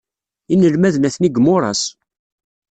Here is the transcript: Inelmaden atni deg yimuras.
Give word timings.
Inelmaden 0.53 1.07
atni 1.07 1.27
deg 1.29 1.35
yimuras. 1.37 1.81